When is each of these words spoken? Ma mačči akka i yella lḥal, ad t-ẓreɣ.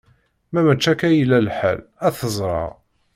Ma 0.51 0.59
mačči 0.65 0.87
akka 0.91 1.07
i 1.09 1.15
yella 1.17 1.39
lḥal, 1.47 1.79
ad 2.05 2.13
t-ẓreɣ. 2.17 2.71